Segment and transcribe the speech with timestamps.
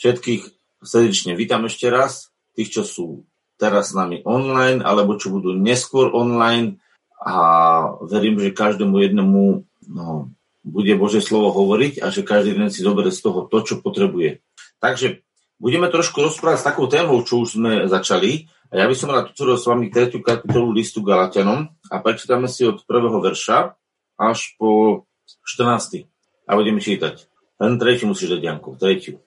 [0.00, 0.42] Všetkých
[0.80, 3.06] srdečne vítam ešte raz, tých, čo sú
[3.60, 6.80] teraz s nami online, alebo čo budú neskôr online
[7.20, 7.36] a
[8.08, 9.42] verím, že každému jednému
[9.92, 10.32] no,
[10.64, 14.40] bude Bože slovo hovoriť a že každý jeden si zoberie z toho to, čo potrebuje.
[14.80, 15.20] Takže
[15.60, 18.48] budeme trošku rozprávať s takou témou, čo už sme začali.
[18.72, 20.16] A ja by som rád otvoril s vami 3.
[20.24, 23.76] kapitolu listu Galatianom a prečítame si od prvého verša
[24.16, 25.04] až po
[25.44, 26.08] 14.
[26.48, 27.28] A budeme čítať.
[27.60, 29.20] Len tretiu musíš dať, Janko, tretiu.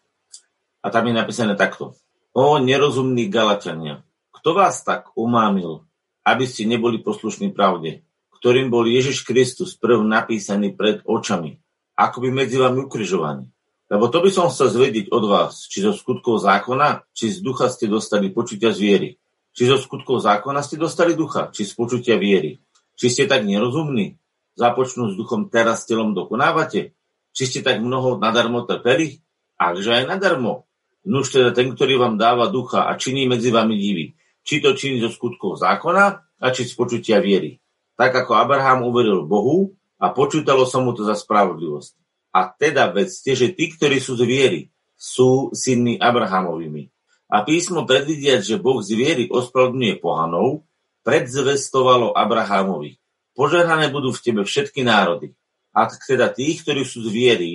[0.83, 1.95] A tam je napísané takto.
[2.35, 4.03] O nerozumní Galatiania,
[4.35, 5.87] kto vás tak umámil,
[6.27, 8.03] aby ste neboli poslušní pravde,
[8.35, 11.63] ktorým bol Ježiš Kristus prv napísaný pred očami,
[11.95, 13.47] ako by medzi vami ukrižovaní.
[13.87, 17.71] Lebo to by som chcel zvedieť od vás, či zo skutkov zákona, či z ducha
[17.71, 19.09] ste dostali počutia z viery.
[19.53, 22.59] Či zo skutkov zákona ste dostali ducha, či z počutia viery.
[22.97, 24.17] Či ste tak nerozumní,
[24.57, 26.97] započnú s duchom teraz telom dokonávate?
[27.31, 29.21] Či ste tak mnoho nadarmo trpeli?
[29.61, 30.65] Akže aj nadarmo,
[31.03, 34.05] Nuž teda ten, ktorý vám dáva ducha a činí medzi vami divy.
[34.43, 36.05] Či to činí zo skutkov zákona
[36.39, 37.59] a či z počutia viery.
[37.99, 41.93] Tak ako Abraham uveril Bohu a počútalo sa mu to za spravodlivosť.
[42.33, 44.61] A teda vedzte, že tí, ktorí sú z viery,
[44.95, 46.89] sú synmi Abrahamovými.
[47.29, 50.63] A písmo predvidiať, že Boh z viery ospravedlňuje pohanov,
[51.03, 52.95] predzvestovalo Abrahamovi.
[53.35, 55.35] Požehnané budú v tebe všetky národy.
[55.75, 57.51] A teda tých, ktorí sú z viery,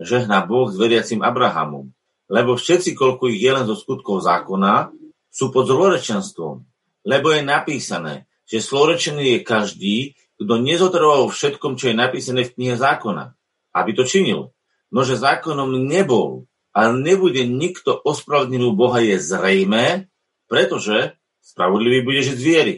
[0.00, 1.92] žehná Boh s veriacim Abrahamom
[2.26, 4.90] lebo všetci, koľko ich je len zo skutkov zákona,
[5.30, 6.64] sú pod zlorečenstvom.
[7.06, 9.96] Lebo je napísané, že zlorečený je každý,
[10.36, 13.32] kto nezotrval všetkom, čo je napísané v knihe zákona,
[13.72, 14.52] aby to činil.
[14.90, 20.12] Nože zákonom nebol a nebude nikto ospravedlnený Boha je zrejmé,
[20.46, 22.74] pretože spravodlivý bude žiť z viery.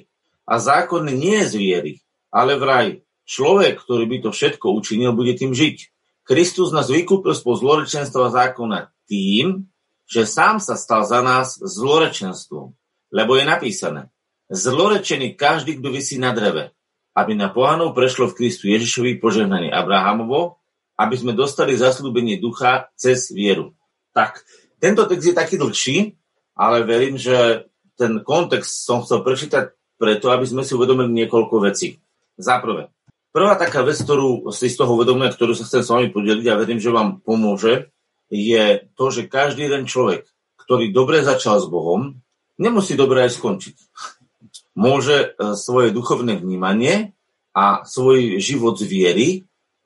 [0.49, 1.93] A zákon nie je z viery,
[2.33, 5.98] ale vraj človek, ktorý by to všetko učinil, bude tým žiť.
[6.29, 9.65] Kristus nás vykúpil spod zlorečenstva zákona tým,
[10.05, 12.77] že sám sa stal za nás zlorečenstvom.
[13.09, 14.13] Lebo je napísané,
[14.53, 16.77] zlorečený každý, kto vysí na dreve,
[17.17, 20.61] aby na pohanov prešlo v Kristu Ježišovi požehnanie Abrahamovo,
[21.01, 23.73] aby sme dostali zaslúbenie ducha cez vieru.
[24.13, 24.45] Tak,
[24.77, 26.13] tento text je taký dlhší,
[26.53, 27.65] ale verím, že
[27.97, 32.05] ten kontext som chcel prečítať preto, aby sme si uvedomili niekoľko vecí.
[32.37, 32.93] Za prvé,
[33.33, 36.59] prvá taká vec, ktorú si z toho uvedomujem, ktorú sa chcem s vami podeliť a
[36.59, 37.93] verím, že vám pomôže,
[38.29, 40.29] je to, že každý jeden človek,
[40.61, 42.21] ktorý dobre začal s Bohom,
[42.61, 43.77] nemusí dobre aj skončiť.
[44.77, 47.17] Môže e, svoje duchovné vnímanie
[47.57, 49.29] a svoj život z viery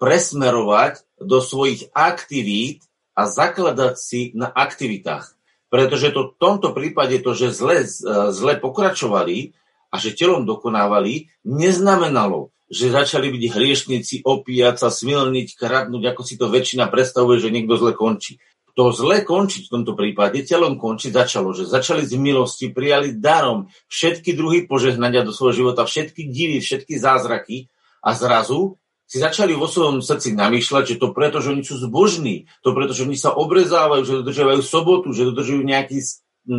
[0.02, 2.82] presmerovať do svojich aktivít
[3.14, 5.38] a zakladať si na aktivitách.
[5.72, 7.88] Pretože to v tomto prípade to, že zle, e,
[8.34, 9.54] zle pokračovali
[9.92, 16.40] a že telom dokonávali, neznamenalo, že začali byť hriešnici, opíjať sa, smilniť, kradnúť, ako si
[16.40, 18.40] to väčšina predstavuje, že niekto zle končí.
[18.72, 23.68] To zle končiť v tomto prípade, telom končiť začalo, že začali z milosti, prijali darom
[23.92, 27.68] všetky druhy požehnania do svojho života, všetky divy, všetky zázraky
[28.00, 32.48] a zrazu si začali vo svojom srdci namýšľať, že to preto, že oni sú zbožní,
[32.64, 36.00] to preto, že oni sa obrezávajú, že dodržiavajú sobotu, že dodržujú nejaký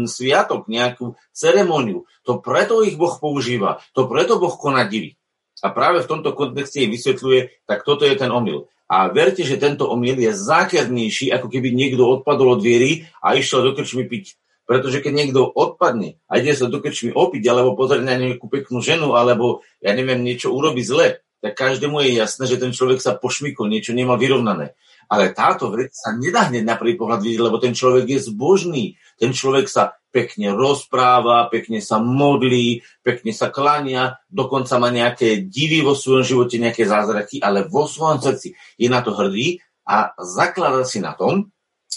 [0.06, 2.06] sviatok, nejakú ceremoniu.
[2.30, 5.18] To preto ich Boh používa, to preto Boh koná divy.
[5.64, 8.68] A práve v tomto kontexte vysvetľuje, tak toto je ten omyl.
[8.92, 13.64] A verte, že tento omyl je zákernejší, ako keby niekto odpadol od viery a išiel
[13.64, 14.36] do krčmy piť.
[14.68, 18.84] Pretože keď niekto odpadne a ide sa do krčmy opiť, alebo pozrieť na nejakú peknú
[18.84, 23.16] ženu, alebo ja neviem, niečo urobi zle, tak každému je jasné, že ten človek sa
[23.16, 24.76] pošmykol, niečo nemá vyrovnané.
[25.10, 28.86] Ale táto vec sa nedá hneď na prvý pohľad vidieť, lebo ten človek je zbožný.
[29.20, 35.82] Ten človek sa pekne rozpráva, pekne sa modlí, pekne sa klania, dokonca má nejaké divy
[35.82, 39.58] vo svojom živote, nejaké zázraky, ale vo svojom srdci je na to hrdý
[39.90, 41.50] a zaklada si na tom,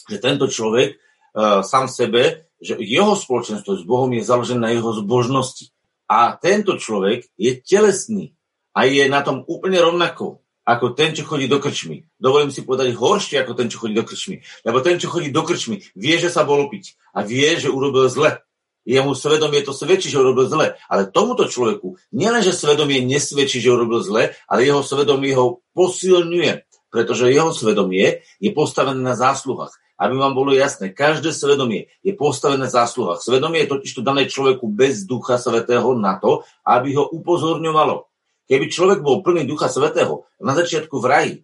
[0.08, 4.96] že tento človek uh, sám sebe, že jeho spoločenstvo s Bohom je založené na jeho
[4.96, 5.68] zbožnosti.
[6.08, 8.32] A tento človek je telesný
[8.72, 12.02] a je na tom úplne rovnako ako ten, čo chodí do krčmy.
[12.18, 14.42] Dovolím si povedať horšie ako ten, čo chodí do krčmy.
[14.66, 18.10] Lebo ten, čo chodí do krčmy, vie, že sa bol piť a vie, že urobil
[18.10, 18.42] zle.
[18.86, 20.74] Jemu svedomie to svedčí, že urobil zle.
[20.90, 26.66] Ale tomuto človeku nielenže svedomie nesvedčí, že urobil zle, ale jeho svedomie ho posilňuje.
[26.90, 29.74] Pretože jeho svedomie je postavené na zásluhách.
[29.96, 33.24] Aby vám bolo jasné, každé svedomie je postavené na zásluhách.
[33.24, 38.05] Svedomie je totiž to dané človeku bez ducha svetého na to, aby ho upozorňovalo
[38.46, 41.40] Keby človek bol plný Ducha Svetého, na začiatku v raji e,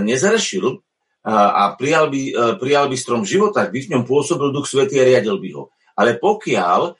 [0.00, 0.76] nezrešil e,
[1.28, 5.04] a prijal by, e, prijal by strom života, by v ňom pôsobil Duch Svetý a
[5.04, 5.68] riadil by ho.
[5.96, 6.96] Ale pokiaľ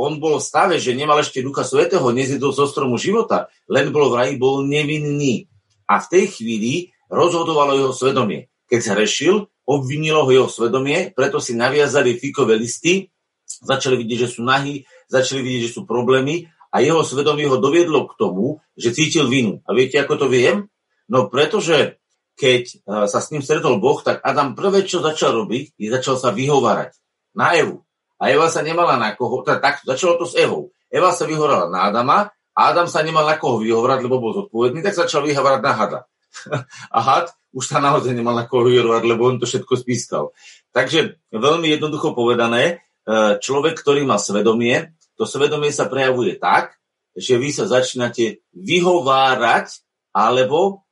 [0.00, 4.08] on bol v stave, že nemal ešte Ducha Svetého, nezjedol zo stromu života, len bol
[4.08, 5.44] v raji, bol nevinný.
[5.84, 8.48] A v tej chvíli rozhodovalo jeho svedomie.
[8.64, 13.12] Keď zrešil, obvinilo ho jeho svedomie, preto si naviazali fíkové listy,
[13.44, 18.08] začali vidieť, že sú nahý, začali vidieť, že sú problémy a jeho svedomie ho doviedlo
[18.08, 19.60] k tomu, že cítil vinu.
[19.68, 20.72] A viete, ako to viem?
[21.12, 22.00] No pretože
[22.32, 22.74] keď e,
[23.04, 26.96] sa s ním stretol Boh, tak Adam prvé, čo začal robiť, je začal sa vyhovárať
[27.36, 27.84] na Evu.
[28.16, 30.72] A Eva sa nemala na koho, tak, tak začalo to s Evou.
[30.88, 34.80] Eva sa vyhovorala na Adama a Adam sa nemal na koho vyhovorať, lebo bol zodpovedný,
[34.80, 36.00] tak začal vyhovárať na hada.
[36.96, 40.32] a had už sa naozaj nemal na koho vyhovorať, lebo on to všetko spískal.
[40.72, 46.82] Takže veľmi jednoducho povedané, e, človek, ktorý má svedomie, to svedomie sa prejavuje tak,
[47.14, 50.82] že vy sa začínate vyhovárať alebo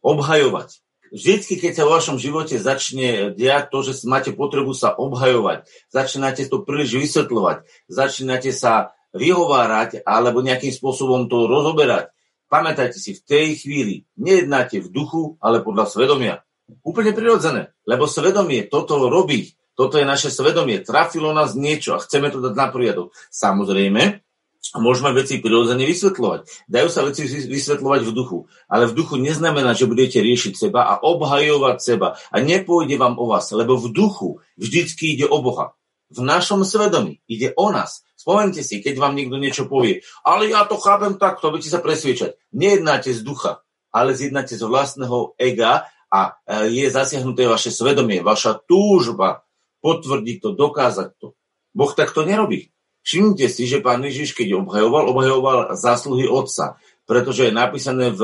[0.00, 0.80] obhajovať.
[1.12, 6.48] Vždycky, keď sa vo vašom živote začne diať to, že máte potrebu sa obhajovať, začínate
[6.48, 12.10] to príliš vysvetľovať, začínate sa vyhovárať alebo nejakým spôsobom to rozoberať,
[12.48, 16.34] pamätajte si, v tej chvíli nejednáte v duchu, ale podľa svedomia.
[16.82, 19.54] Úplne prirodzené, lebo svedomie toto robí.
[19.76, 20.80] Toto je naše svedomie.
[20.80, 23.12] Trafilo nás niečo a chceme to dať na poriadok.
[23.28, 24.24] Samozrejme,
[24.80, 26.66] môžeme veci prirodzene vysvetľovať.
[26.66, 28.38] Dajú sa veci vysvetľovať v duchu.
[28.66, 32.16] Ale v duchu neznamená, že budete riešiť seba a obhajovať seba.
[32.32, 35.76] A nepôjde vám o vás, lebo v duchu vždycky ide o Boha.
[36.10, 38.02] V našom svedomí ide o nás.
[38.16, 42.34] Spomente si, keď vám niekto niečo povie, ale ja to chápem takto, budete sa presviečať.
[42.50, 43.62] Nejednáte z ducha,
[43.94, 49.45] ale zjednáte z vlastného ega a e, je zasiahnuté vaše svedomie, vaša túžba
[49.86, 51.38] potvrdiť to, dokázať to.
[51.70, 52.74] Boh takto nerobí.
[53.06, 56.74] Všimnite si, že pán Ježiš, keď obhajoval, obhajoval zásluhy Otca,
[57.06, 58.22] pretože je napísané v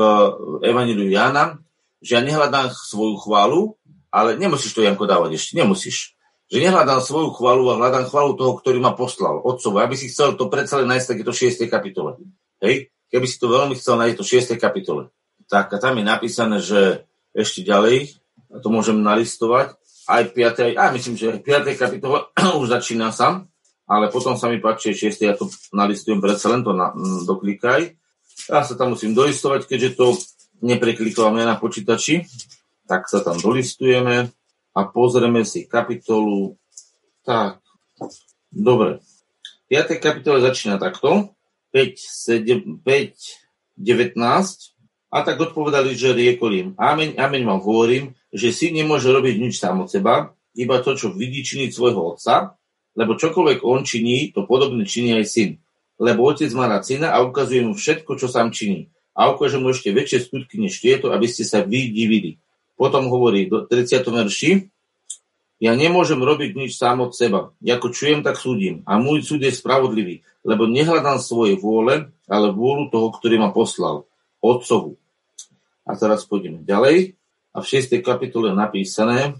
[0.59, 1.63] Evangeliu Jána,
[2.03, 3.79] že ja nehľadám svoju chválu,
[4.11, 6.19] ale nemusíš to, Janko, dávať ešte, nemusíš.
[6.51, 9.79] Že nehľadám svoju chválu a hľadám chválu toho, ktorý ma poslal, Otcovo.
[9.79, 11.63] Aby si chcel to predsa len nájsť, tak to 6.
[11.71, 12.19] kapitole.
[12.59, 12.91] Hej?
[13.07, 14.59] Keby si to veľmi chcel nájsť, to 6.
[14.59, 15.07] kapitole.
[15.47, 18.19] Tak a tam je napísané, že ešte ďalej,
[18.51, 20.75] a to môžem nalistovať, aj 5.
[20.75, 21.79] a myslím, že 5.
[21.79, 22.27] kapitole
[22.61, 23.47] už začína sa,
[23.87, 25.19] ale potom sa mi páči 6.
[25.23, 26.91] ja to nalistujem predsa len to na,
[27.23, 27.95] doklikaj.
[28.49, 30.17] Ja sa tam musím dolistovať, keďže to
[30.63, 32.25] nepreklikovám ja na počítači,
[32.87, 34.31] tak sa tam dolistujeme
[34.73, 36.57] a pozrieme si kapitolu.
[37.23, 37.61] Tak,
[38.51, 38.99] dobre.
[39.69, 40.01] 5.
[40.01, 41.35] kapitole začína takto.
[41.71, 44.72] 5, 7, 5, 19.
[45.13, 46.69] A tak odpovedali, že riekol im.
[46.73, 51.13] Amen, amen vám hovorím, že si nemôže robiť nič sám od seba, iba to, čo
[51.13, 52.57] vidí činiť svojho otca,
[52.97, 55.49] lebo čokoľvek on činí, to podobne činí aj syn.
[56.01, 58.89] Lebo otec má rád syna a ukazuje mu všetko, čo sám činí.
[59.13, 62.41] A ukáže mu ešte väčšie skutky než tieto, aby ste sa vy divili.
[62.73, 64.01] Potom hovorí do 30.
[64.09, 64.51] verši,
[65.61, 67.53] ja nemôžem robiť nič sám od seba.
[67.61, 68.81] Ako čujem, tak súdim.
[68.89, 74.09] A môj súd je spravodlivý, lebo nehľadám svoje vôle, ale vôľu toho, ktorý ma poslal.
[74.43, 74.99] Otcovu.
[75.83, 77.15] A teraz pôjdeme ďalej.
[77.53, 78.01] A v 6.
[78.01, 79.37] kapitole napísané,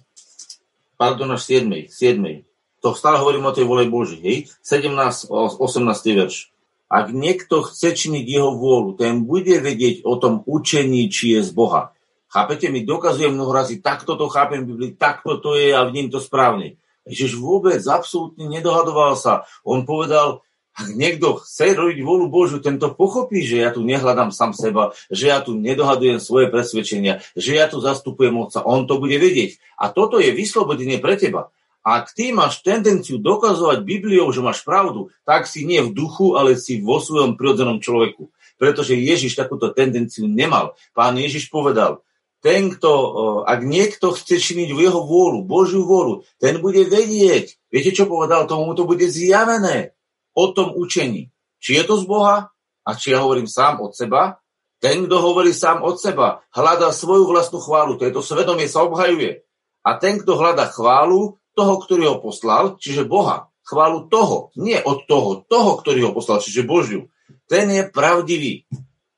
[0.95, 1.89] pardon, až 7.
[1.89, 2.45] 7
[2.83, 4.37] to stále hovorím o tej vole Boží, hej?
[4.59, 6.19] 17, 18.
[6.19, 6.51] verš.
[6.91, 11.51] Ak niekto chce činiť jeho vôľu, ten bude vedieť o tom učení, či je z
[11.55, 11.95] Boha.
[12.27, 16.19] Chápete, mi dokazujem mnoho razy, takto to chápem Biblii, takto to je a vidím to
[16.19, 16.75] správne.
[17.07, 19.47] Ježiš vôbec absolútne nedohadoval sa.
[19.63, 20.43] On povedal,
[20.73, 25.29] ak niekto chce robiť vôľu Božiu, tento pochopí, že ja tu nehľadám sám seba, že
[25.29, 28.65] ja tu nedohadujem svoje presvedčenia, že ja tu zastupujem Otca.
[28.65, 29.61] On to bude vedieť.
[29.77, 31.53] A toto je vyslobodenie pre teba.
[31.85, 36.57] Ak ty máš tendenciu dokazovať Bibliou, že máš pravdu, tak si nie v duchu, ale
[36.57, 38.31] si vo svojom prirodzenom človeku.
[38.55, 40.79] Pretože Ježiš takúto tendenciu nemal.
[40.95, 42.01] Pán Ježiš povedal,
[42.39, 42.91] ten, kto,
[43.47, 47.55] ak niekto chce činiť jeho vôľu, Božiu vôľu, ten bude vedieť.
[47.67, 48.47] Viete, čo povedal?
[48.47, 49.93] Tomu to bude zjavené
[50.33, 51.29] o tom učení.
[51.61, 52.51] Či je to z Boha?
[52.83, 54.43] A či ja hovorím sám od seba?
[54.83, 57.95] Ten, kto hovorí sám od seba, hľadá svoju vlastnú chválu.
[57.95, 59.47] To svedomie sa obhajuje.
[59.87, 63.47] A ten, kto hľadá chválu, toho, ktorý ho poslal, čiže Boha.
[63.63, 67.07] Chválu toho, nie od toho, toho, ktorý ho poslal, čiže Božiu.
[67.47, 68.67] Ten je pravdivý.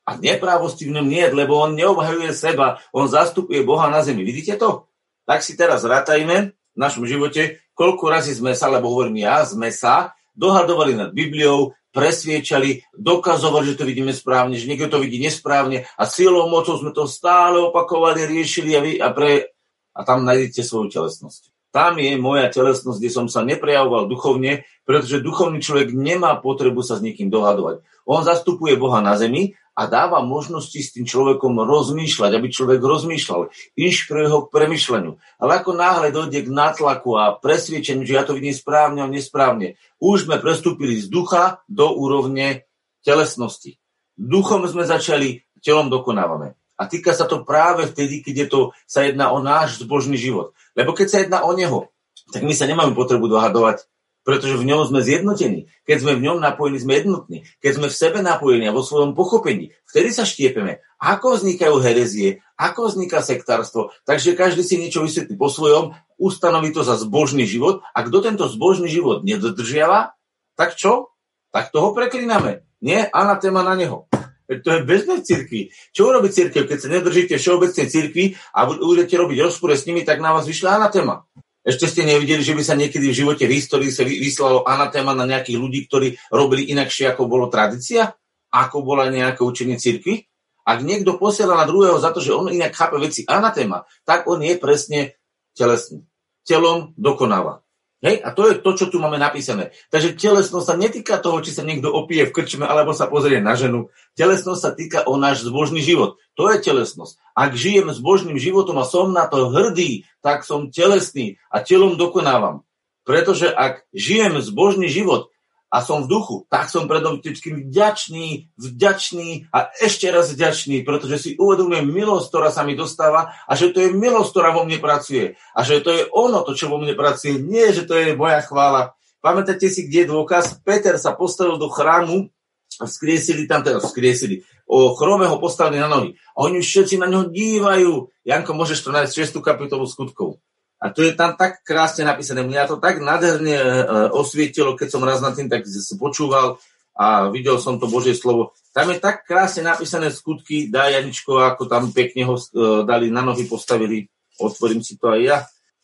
[0.05, 4.21] A neprávosti v ňom nie, lebo on neobhajuje seba, on zastupuje Boha na zemi.
[4.21, 4.85] Vidíte to?
[5.25, 9.73] Tak si teraz rátajme v našom živote, koľko razy sme sa, lebo hovorím ja, sme
[9.73, 15.87] sa, dohadovali nad Bibliou, presviečali, dokazovali, že to vidíme správne, že niekto to vidí nesprávne
[15.95, 19.55] a silou mocou sme to stále opakovali, riešili a, vy, a, pre,
[19.95, 21.55] a tam nájdete svoju telesnosť.
[21.71, 26.99] Tam je moja telesnosť, kde som sa neprejavoval duchovne, pretože duchovný človek nemá potrebu sa
[26.99, 27.83] s niekým dohadovať.
[28.07, 33.51] On zastupuje Boha na zemi a dáva možnosti s tým človekom rozmýšľať, aby človek rozmýšľal,
[33.75, 35.11] inšpiruje ho k premyšľaniu.
[35.43, 39.75] Ale ako náhle dojde k nátlaku a presviečeniu, že ja to vidím správne a nesprávne,
[39.99, 42.63] už sme prestúpili z ducha do úrovne
[43.03, 43.75] telesnosti.
[44.15, 46.55] Duchom sme začali, telom dokonávame.
[46.75, 50.55] A týka sa to práve vtedy, keď je to, sa jedná o náš zbožný život.
[50.75, 51.91] Lebo keď sa jedná o neho,
[52.31, 53.87] tak my sa nemáme potrebu dohadovať,
[54.25, 55.69] pretože v ňom sme zjednotení.
[55.85, 57.45] Keď sme v ňom napojení, sme jednotní.
[57.61, 60.81] Keď sme v sebe napojení a vo svojom pochopení, vtedy sa štiepeme.
[60.97, 63.93] Ako vznikajú herezie, ako vzniká sektárstvo.
[64.09, 68.49] Takže každý si niečo vysvetlí po svojom, ustanoví to za zbožný život a kto tento
[68.49, 70.17] zbožný život nedodržiava,
[70.57, 71.13] tak čo?
[71.53, 72.65] Tak toho preklíname.
[72.81, 73.07] Nie,
[73.39, 74.09] téma na neho.
[74.45, 75.61] To je bežné v cirkvi.
[75.89, 80.21] Čo urobí cirkev, keď sa nedržíte všeobecnej cirkvi a budete robiť rozpore s nimi, tak
[80.21, 81.25] na vás vyšla anatéma.
[81.65, 85.25] Ešte ste nevideli, že by sa niekedy v živote v histórii sa vyslalo anatéma na
[85.25, 88.13] nejakých ľudí, ktorí robili inakšie, ako bolo tradícia?
[88.53, 90.29] Ako bola nejaké učenie cirkvi?
[90.61, 94.45] Ak niekto posiela na druhého za to, že on inak chápe veci anatéma, tak on
[94.45, 95.17] je presne
[95.57, 96.05] telesný.
[96.45, 97.64] Telom dokonáva.
[98.05, 98.21] Hej?
[98.21, 99.73] A to je to, čo tu máme napísané.
[99.89, 103.57] Takže telesnosť sa netýka toho, či sa niekto opije v krčme alebo sa pozrie na
[103.57, 103.89] ženu.
[104.13, 106.21] Telesnosť sa týka o náš zbožný život.
[106.37, 107.17] To je telesnosť.
[107.33, 112.61] Ak žijem zbožným životom a som na to hrdý, tak som telesný a telom dokonávam.
[113.09, 115.33] Pretože ak žijem zbožný život,
[115.75, 121.19] a som v duchu, tak som predom vždy vďačný, vďačný a ešte raz vďačný, pretože
[121.19, 124.79] si uvedomujem milosť, ktorá sa mi dostáva a že to je milosť, ktorá vo mne
[124.79, 128.15] pracuje a že to je ono, to, čo vo mne pracuje, nie, že to je
[128.15, 128.95] moja chvála.
[129.19, 130.63] Pamätáte si, kde je dôkaz?
[130.63, 132.31] Peter sa postavil do chrámu
[132.79, 136.15] a skriesili tam, teda skriesili, o chrome ho postavili na nohy.
[136.39, 138.15] A oni všetci na ňo dívajú.
[138.23, 139.43] Janko, môžeš to nájsť 6.
[139.43, 140.39] kapitolu skutkov.
[140.81, 142.43] A to je tam tak krásne napísané.
[142.43, 143.65] Mňa to tak nádherne e,
[144.11, 145.63] osvietilo, keď som raz na tým tak
[145.95, 146.59] počúval
[146.95, 148.55] a videl som to Božie slovo.
[148.75, 152.43] Tam je tak krásne napísané skutky, dá Janičko, ako tam pekne ho e,
[152.83, 154.07] dali na nohy, postavili.
[154.35, 155.37] Otvorím si to aj ja.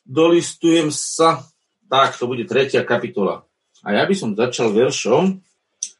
[0.03, 1.43] Dolistujem sa.
[1.91, 3.43] Tak, to bude tretia kapitola.
[3.83, 5.43] A ja by som začal veršom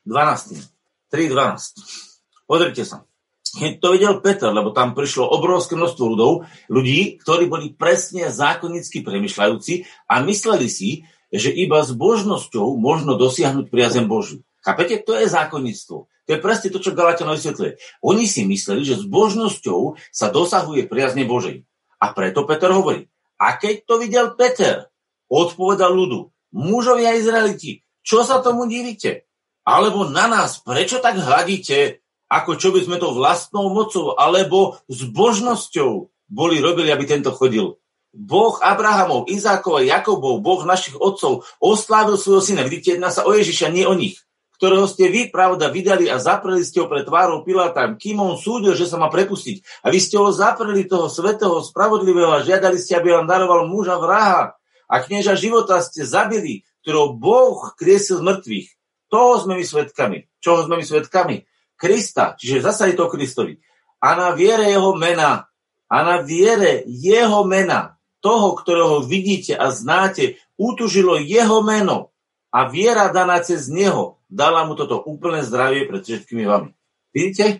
[0.08, 1.12] 12.
[1.12, 2.48] 3.12.
[2.48, 3.04] Pozrite sa.
[3.51, 9.03] Keď to videl Peter, lebo tam prišlo obrovské množstvo ľudov, ľudí, ktorí boli presne zákonicky
[9.03, 14.43] premyšľajúci a mysleli si, že iba s božnosťou možno dosiahnuť priazem Božiu.
[14.63, 15.03] Chápete?
[15.03, 16.08] To je zákonnictvo.
[16.08, 18.03] To je presne to, čo Galatiano vysvetľuje.
[18.05, 21.65] Oni si mysleli, že s božnosťou sa dosahuje priazne Božej.
[22.00, 23.10] A preto Peter hovorí,
[23.41, 24.88] a keď to videl Peter,
[25.27, 29.25] odpovedal ľudu, mužovia Izraeliti, čo sa tomu divíte?
[29.65, 32.00] Alebo na nás, prečo tak hľadíte
[32.32, 37.76] ako čo by sme to vlastnou mocou alebo zbožnosťou boli robili, aby tento chodil.
[38.12, 42.64] Boh Abrahamov, Izákov a Jakobov, Boh našich otcov, oslávil svojho syna.
[42.64, 44.20] Vidíte, jedná sa o Ježiša, nie o nich
[44.62, 48.78] ktorého ste vy, pravda, vydali a zapreli ste ho pred tvárou Piláta, kým on súdil,
[48.78, 49.82] že sa má prepustiť.
[49.82, 53.98] A vy ste ho zapreli toho svetého, spravodlivého a žiadali ste, aby vám daroval muža
[53.98, 54.54] vraha.
[54.86, 58.68] A knieža života ste zabili, ktorého Boh kriesil z mŕtvych.
[59.10, 60.30] Toho sme my svetkami.
[60.46, 61.42] Čoho sme my svetkami?
[61.82, 63.58] Krista, čiže zasa je to Kristovi.
[63.98, 65.50] A na viere jeho mena,
[65.90, 72.14] a na viere jeho mena, toho, ktorého vidíte a znáte, útužilo jeho meno
[72.54, 76.72] a viera daná cez neho dala mu toto úplné zdravie pred všetkými vami.
[77.12, 77.60] Vidíte?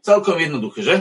[0.00, 0.96] Celkom jednoduché, že?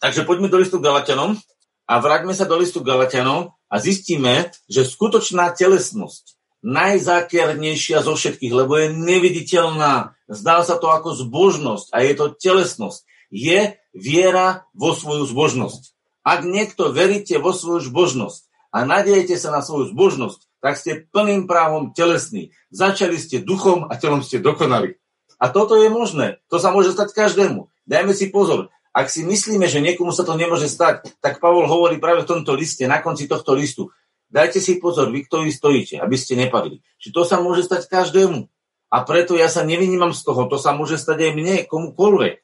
[0.00, 1.36] Takže poďme do listu Galatianom
[1.84, 8.80] a vráťme sa do listu Galatianom a zistíme, že skutočná telesnosť najzákernejšia zo všetkých, lebo
[8.80, 10.13] je neviditeľná.
[10.30, 13.04] Zdá sa to ako zbožnosť a je to telesnosť.
[13.28, 15.92] Je viera vo svoju zbožnosť.
[16.24, 21.44] Ak niekto veríte vo svoju zbožnosť a nadejete sa na svoju zbožnosť, tak ste plným
[21.44, 22.56] právom telesní.
[22.72, 24.96] Začali ste duchom a telom ste dokonali.
[25.36, 26.40] A toto je možné.
[26.48, 27.68] To sa môže stať každému.
[27.84, 28.72] Dajme si pozor.
[28.94, 32.54] Ak si myslíme, že niekomu sa to nemôže stať, tak Pavol hovorí práve v tomto
[32.56, 33.90] liste, na konci tohto listu.
[34.30, 36.80] Dajte si pozor, vy, ktorí stojíte, aby ste nepadli.
[37.02, 38.48] Či to sa môže stať každému.
[38.90, 40.48] A preto ja sa nevynímam z toho.
[40.48, 42.34] To sa môže stať aj mne, komukoľvek.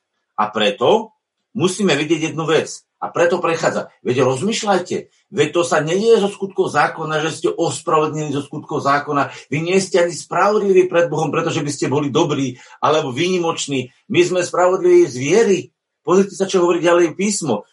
[0.41, 1.13] A preto
[1.53, 2.85] musíme vidieť jednu vec.
[3.01, 3.89] A preto prechádza.
[4.05, 4.97] Veď rozmýšľajte.
[5.33, 9.33] Veď to sa nedieje zo skutkov zákona, že ste ospravedlnení zo skutkov zákona.
[9.49, 13.89] Vy nie ste ani spravodliví pred Bohom, pretože by ste boli dobrí alebo výnimoční.
[14.13, 15.59] My sme spravodliví z viery.
[16.05, 17.65] Pozrite sa, čo hovorí ďalej písmo.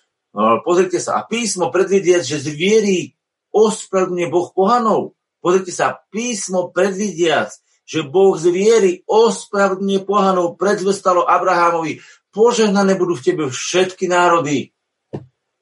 [0.63, 1.19] Pozrite sa.
[1.19, 2.97] A písmo predvidia, že z viery
[3.51, 5.17] ospravedlňuje Boh pohanov.
[5.43, 7.51] Pozrite sa, písmo predvidiac,
[7.87, 12.03] že Boh z viery ospravedlňuje pohanov, predzvestalo Abrahamovi,
[12.35, 14.75] požehnané budú v tebe všetky národy.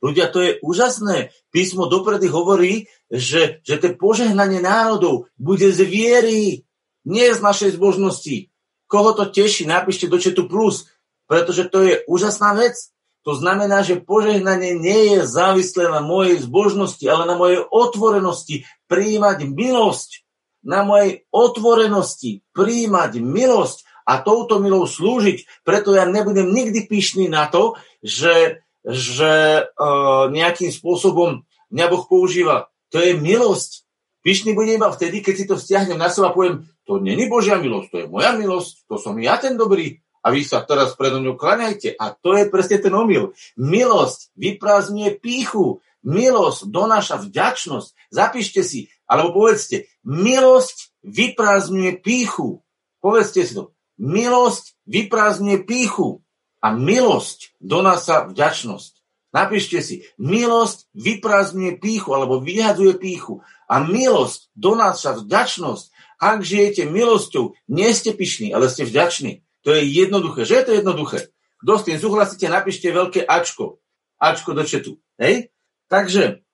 [0.01, 1.29] Ľudia, to je úžasné.
[1.53, 6.65] Písmo dopredy hovorí, že, že to požehnanie národov bude z viery,
[7.05, 8.49] nie z našej zbožnosti.
[8.89, 10.89] Koho to teší, napíšte do četu plus,
[11.29, 12.77] pretože to je úžasná vec.
[13.25, 19.49] To znamená, že požehnanie nie je závislé na mojej zbožnosti, ale na mojej otvorenosti príjmať
[19.49, 20.24] milosť.
[20.65, 25.61] Na mojej otvorenosti príjmať milosť a touto milou slúžiť.
[25.61, 32.73] Preto ja nebudem nikdy pyšný na to, že, že uh, nejakým spôsobom mňa Boh používa.
[32.93, 33.85] To je milosť.
[34.25, 37.61] Pyšný bude iba vtedy, keď si to stiahnem na seba a poviem, to není Božia
[37.61, 41.21] milosť, to je moja milosť, to som ja ten dobrý a vy sa teraz predo
[41.21, 41.93] ňou klaňajte.
[42.01, 43.37] A to je presne ten omyl.
[43.61, 45.85] Milosť vyprázdňuje píchu.
[46.01, 48.09] Milosť donáša vďačnosť.
[48.09, 52.61] Zapíšte si, alebo povedzte, milosť vyprázdňuje píchu.
[53.01, 53.73] Povedzte si to.
[53.97, 56.21] Milosť vyprázdňuje píchu
[56.61, 58.93] a milosť donáša vďačnosť.
[59.35, 65.91] Napíšte si, milosť vyprázdňuje píchu alebo vyhadzuje píchu a milosť donáša vďačnosť.
[66.15, 69.43] Ak žijete milosťou, nie ste pyšní, ale ste vďační.
[69.67, 70.47] To je jednoduché.
[70.47, 71.19] Že je to jednoduché?
[71.59, 73.83] Kto s tým súhlasíte, napíšte veľké Ačko.
[74.15, 75.01] Ačko do četu.
[75.19, 75.51] Hej?
[75.91, 76.45] Takže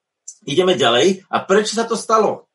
[0.42, 1.22] ideme ďalej.
[1.30, 2.50] A prečo sa to stalo?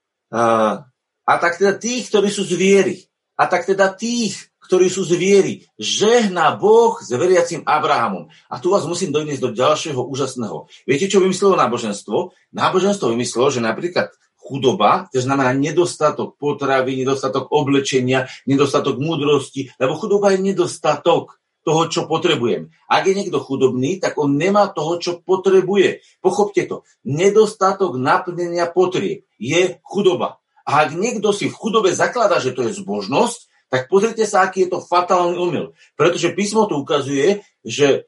[1.28, 3.04] A tak teda tých, ktorí sú zviery.
[3.38, 5.64] A tak teda tých, ktorí sú zvieri.
[5.80, 8.28] Žehná Boh s veriacim Abrahamom.
[8.52, 10.68] A tu vás musím doniesť do ďalšieho úžasného.
[10.84, 12.36] Viete, čo vymyslelo náboženstvo?
[12.52, 20.32] Náboženstvo vymyslelo, že napríklad chudoba, to znamená nedostatok potravy, nedostatok oblečenia, nedostatok múdrosti, lebo chudoba
[20.36, 22.72] je nedostatok toho, čo potrebujem.
[22.88, 26.00] Ak je niekto chudobný, tak on nemá toho, čo potrebuje.
[26.24, 26.88] Pochopte to.
[27.04, 30.40] Nedostatok naplnenia potrieb je chudoba.
[30.68, 34.68] A ak niekto si v chudobe zaklada, že to je zbožnosť, tak pozrite sa, aký
[34.68, 35.66] je to fatálny omyl.
[35.96, 38.00] Pretože písmo tu ukazuje, že e,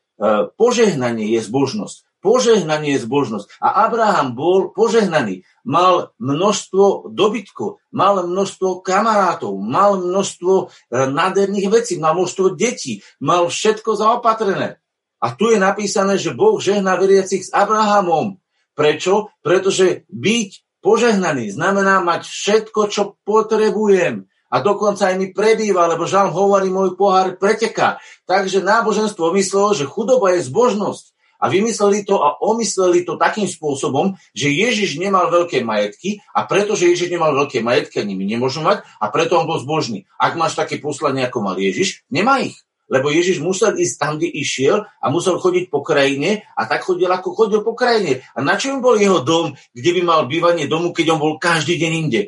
[0.60, 2.08] požehnanie je zbožnosť.
[2.20, 3.64] Požehnanie je zbožnosť.
[3.64, 5.48] A Abraham bol požehnaný.
[5.64, 10.66] Mal množstvo dobytkov, mal množstvo kamarátov, mal množstvo e,
[11.08, 14.84] nádherných vecí, mal množstvo detí, mal všetko zaopatrené.
[15.20, 18.40] A tu je napísané, že Boh žehná veriacich s Abrahamom.
[18.76, 19.36] Prečo?
[19.44, 26.34] Pretože byť požehnaný znamená mať všetko, čo potrebujem a dokonca aj mi prebýva, lebo žalm
[26.34, 28.02] hovorí, môj pohár preteká.
[28.26, 31.14] Takže náboženstvo myslelo, že chudoba je zbožnosť.
[31.40, 36.84] A vymysleli to a omysleli to takým spôsobom, že Ježiš nemal veľké majetky a pretože
[36.84, 40.04] Ježiš nemal veľké majetky, ani my nemôžeme mať a preto on bol zbožný.
[40.20, 42.60] Ak máš také poslanie, ako mal Ježiš, nemá ich.
[42.90, 47.06] Lebo Ježiš musel ísť tam, kde išiel a musel chodiť po krajine a tak chodil,
[47.06, 48.26] ako chodil po krajine.
[48.34, 51.78] A na čo bol jeho dom, kde by mal bývanie domu, keď on bol každý
[51.78, 52.22] deň inde?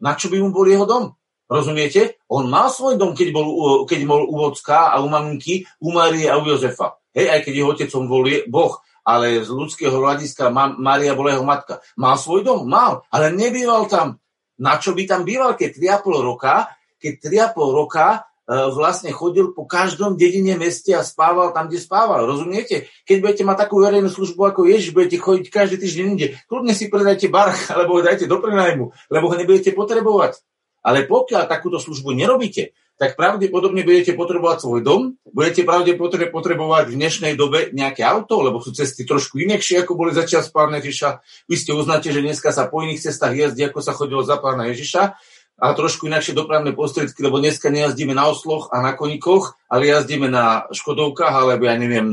[0.00, 1.12] Na čo by mu bol jeho dom?
[1.46, 2.18] Rozumiete?
[2.26, 3.46] On mal svoj dom, keď bol,
[3.86, 6.98] keď bol u Vocka a u maminky, u Marie a u Jozefa.
[7.14, 8.74] Hej, aj keď jeho otecom bol Boh,
[9.06, 10.50] ale z ľudského hľadiska
[10.80, 11.78] Maria bola jeho matka.
[11.94, 12.66] Mal svoj dom?
[12.66, 14.18] Mal, ale nebýval tam.
[14.58, 16.66] Na čo by tam býval, keď 3,5 roka,
[16.98, 17.12] keď
[17.54, 22.30] 3,5 roka vlastne chodil po každom dedine meste a spával tam, kde spával.
[22.30, 22.86] Rozumiete?
[23.02, 26.26] Keď budete mať takú verejnú službu ako Ježiš, budete chodiť každý týždeň inde.
[26.46, 30.38] Kľudne si predajte barak, alebo ho dajte do prenajmu, lebo ho nebudete potrebovať.
[30.86, 36.96] Ale pokiaľ takúto službu nerobíte, tak pravdepodobne budete potrebovať svoj dom, budete pravdepodobne potrebovať v
[36.96, 41.20] dnešnej dobe nejaké auto, lebo sú cesty trošku inekšie, ako boli začiat pána Ježiša.
[41.44, 44.72] Vy ste uznáte, že dneska sa po iných cestách jazdí, ako sa chodilo za pána
[44.72, 45.12] Ježiša
[45.56, 50.28] a trošku inakšie dopravné prostriedky, lebo dneska nejazdíme na osloch a na koníkoch, ale jazdíme
[50.28, 52.08] na Škodovkách alebo ja neviem,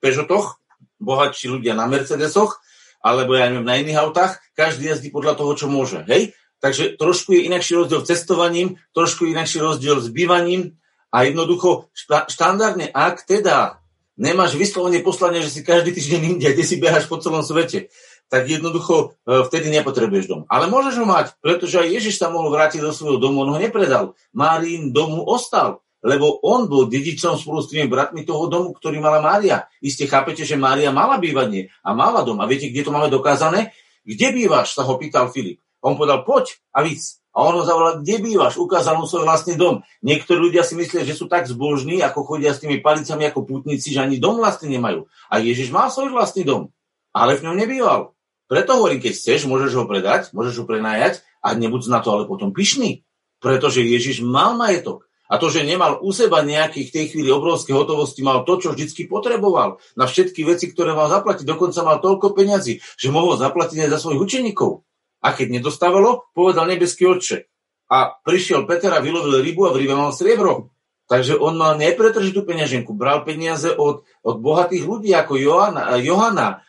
[0.00, 0.56] Peugeotoch,
[0.96, 2.60] bohatší ľudia na Mercedesoch,
[3.04, 4.40] alebo ja neviem, na iných autách.
[4.56, 6.02] Každý jazdí podľa toho, čo môže.
[6.08, 6.32] Hej?
[6.58, 10.80] Takže trošku je inakší rozdiel s cestovaním, trošku je inakší rozdiel s bývaním
[11.12, 11.92] a jednoducho
[12.32, 13.84] štandardne, ak teda
[14.16, 17.92] nemáš vyslovene poslanie, že si každý týždeň inde, kde si behaš po celom svete,
[18.26, 20.42] tak jednoducho e, vtedy nepotrebuješ dom.
[20.50, 23.58] Ale môžeš ho mať, pretože aj Ježiš sa mohol vrátiť do svojho domu, on ho
[23.58, 24.18] nepredal.
[24.34, 29.18] Márín domu ostal, lebo on bol dedičom spolu s tými bratmi toho domu, ktorý mala
[29.18, 29.66] Mária.
[29.82, 32.38] Iste chápete, že Mária mala bývanie a mala dom.
[32.42, 33.74] A viete, kde to máme dokázané?
[34.06, 35.58] Kde bývaš, sa ho pýtal Filip.
[35.82, 37.22] On povedal, poď a víc.
[37.36, 38.56] A on ho zavolal, kde bývaš?
[38.56, 39.84] Ukázal mu svoj vlastný dom.
[40.00, 43.92] Niektorí ľudia si myslia, že sú tak zbožní, ako chodia s tými palicami ako putníci,
[43.92, 45.04] že ani dom vlastný nemajú.
[45.28, 46.72] A Ježiš má svoj vlastný dom,
[47.12, 48.15] ale v ňom nebýval.
[48.46, 52.30] Preto hovorím, keď chceš, môžeš ho predať, môžeš ho prenajať a nebuď na to ale
[52.30, 53.02] potom pyšný.
[53.42, 55.06] Pretože Ježiš mal majetok.
[55.26, 58.70] A to, že nemal u seba nejakých v tej chvíli obrovské hotovosti, mal to, čo
[58.70, 61.42] vždycky potreboval na všetky veci, ktoré mal zaplatiť.
[61.42, 64.86] Dokonca mal toľko peňazí, že mohol zaplatiť aj za svojich učeníkov.
[65.26, 67.50] A keď nedostávalo, povedal nebeský otče.
[67.90, 70.70] A prišiel Peter a vylovil rybu a v rybe mal striebro.
[71.06, 72.94] Takže on mal nepretržitú peňaženku.
[72.94, 76.66] Bral peniaze od, od bohatých ľudí ako Johana, Johana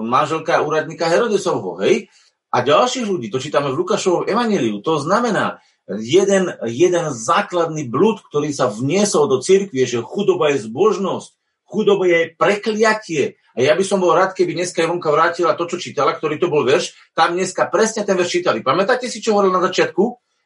[0.00, 1.76] manželka úradníka Herodesovho.
[1.84, 2.08] Hej?
[2.50, 8.50] A ďalších ľudí, to čítame v Lukášovom evaneliu, to znamená, jeden, jeden základný blúd, ktorý
[8.50, 11.30] sa vniesol do cirkvie, že chudoba je zbožnosť,
[11.68, 15.82] chudoba je prekliatie, a ja by som bol rád, keby dneska Ivonka vrátila to, čo
[15.82, 16.94] čítala, ktorý to bol verš.
[17.18, 18.62] Tam dneska presne ten verš čítali.
[18.62, 20.04] Pamätáte si, čo hovoril na začiatku?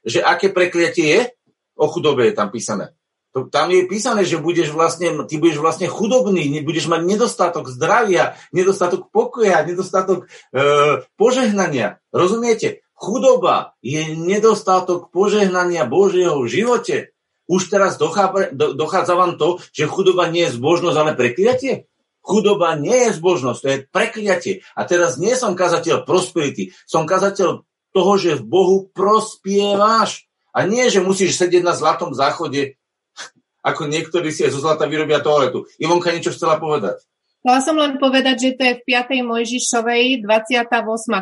[0.09, 1.21] Že aké prekliatie je?
[1.77, 2.97] O chudobe je tam písané.
[3.35, 8.39] To, tam je písané, že budeš vlastne, ty budeš vlastne chudobný, budeš mať nedostatok zdravia,
[8.55, 11.99] nedostatok pokoja, nedostatok e, požehnania.
[12.15, 12.87] Rozumiete?
[12.95, 16.97] Chudoba je nedostatok požehnania Božieho v živote.
[17.51, 21.91] Už teraz dochádza, vám to, že chudoba nie je zbožnosť, ale prekliatie?
[22.23, 24.55] Chudoba nie je zbožnosť, to je prekliatie.
[24.79, 30.31] A teraz nie som kazateľ prosperity, som kazateľ toho, že v Bohu prospievaš.
[30.55, 32.79] A nie, že musíš sedieť na zlatom záchode
[33.65, 35.65] ako niektorí si aj zo zlata vyrobia toaletu.
[35.81, 37.01] Ivonka niečo chcela povedať.
[37.41, 39.21] Chcela som len povedať, že to je v 5.
[39.25, 40.65] Mojžišovej 28.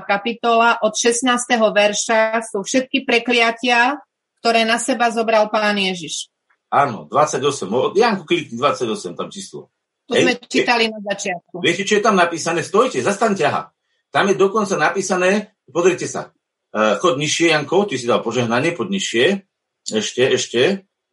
[0.02, 1.26] kapitola od 16.
[1.50, 3.98] verša sú všetky prekliatia,
[4.42, 6.30] ktoré na seba zobral pán Ježiš.
[6.70, 7.98] Áno, 28.
[7.98, 9.70] Janku klikni 28, tam číslo.
[10.10, 11.62] To Ej, sme čítali na začiatku.
[11.62, 12.66] Viete, čo je tam napísané?
[12.66, 13.70] Stojte, zastaňte, aha.
[14.10, 16.34] Tam je dokonca napísané, pozrite sa,
[16.74, 19.46] uh, chod nižšie, Janko, ty si dal požehnanie, pod nižšie,
[19.88, 20.62] ešte, ešte,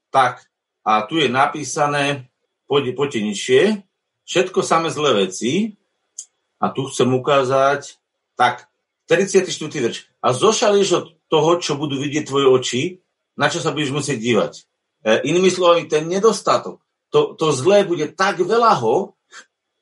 [0.10, 0.49] tak,
[0.90, 2.34] a tu je napísané,
[2.66, 3.62] poďte, poďte nižšie,
[4.26, 5.78] všetko samé zlé veci
[6.58, 8.02] a tu chcem ukázať,
[8.34, 8.66] tak,
[9.06, 9.46] 34.
[9.70, 10.10] verš.
[10.22, 12.82] A zošališ od toho, čo budú vidieť tvoje oči,
[13.38, 14.54] na čo sa budeš musieť dívať.
[14.58, 14.62] E,
[15.30, 16.82] inými slovami, ten nedostatok,
[17.14, 19.14] to, to zlé bude tak veľa ho,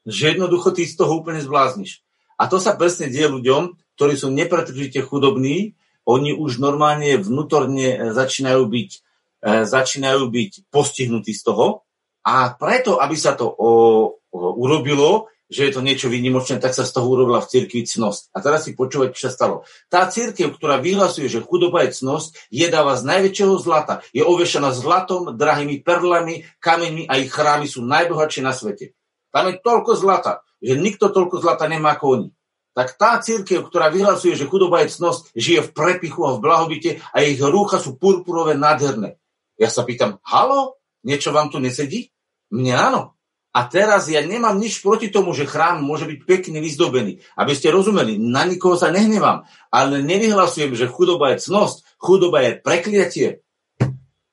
[0.08, 2.04] že jednoducho ty z toho úplne zblázniš.
[2.40, 5.76] A to sa presne deje ľuďom, ktorí sú nepretržite chudobní,
[6.08, 9.00] oni už normálne vnútorne začínajú byť E,
[9.48, 11.88] začínajú byť postihnutí z toho
[12.28, 13.72] a preto, aby sa to o, o,
[14.60, 18.36] urobilo, že je to niečo výnimočné, tak sa z toho urobila v cirkvi cnosť.
[18.36, 19.56] A teraz si počúvať, čo sa stalo.
[19.88, 24.04] Tá církev, ktorá vyhlasuje, že chudoba je cnosť, je dáva z najväčšieho zlata.
[24.12, 28.92] Je ovešená zlatom, drahými perlami, kameňmi a ich chrámy sú najbohatšie na svete.
[29.32, 32.30] Tam je toľko zlata, že nikto toľko zlata nemá ako oni
[32.78, 37.02] tak tá církev, ktorá vyhlasuje, že chudoba je cnosť, žije v prepichu a v blahobite
[37.10, 39.18] a ich rúcha sú purpurové nádherné.
[39.58, 42.14] Ja sa pýtam, halo, niečo vám tu nesedí?
[42.54, 43.02] Mne áno.
[43.58, 47.26] A teraz ja nemám nič proti tomu, že chrám môže byť pekne vyzdobený.
[47.34, 52.52] Aby ste rozumeli, na nikoho sa nehnevám, ale nevyhlasujem, že chudoba je cnosť, chudoba je
[52.62, 53.30] prekliatie.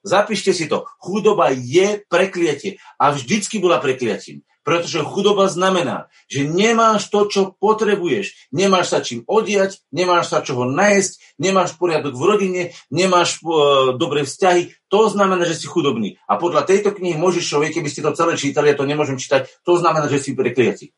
[0.04, 0.84] Zapíšte si to.
[1.00, 4.44] Chudoba je prekliatie a vždycky bola prekliatím.
[4.64, 8.48] Pretože chudoba znamená, že nemáš to, čo potrebuješ.
[8.48, 14.24] Nemáš sa čím odiať, nemáš sa čoho najesť, nemáš poriadok v rodine, nemáš uh, dobré
[14.24, 14.72] vzťahy.
[14.88, 16.16] To znamená, že si chudobný.
[16.24, 19.52] A podľa tejto knihy môžeš človek, keby ste to celé čítali, ja to nemôžem čítať,
[19.68, 20.96] to znamená, že si prekliatý.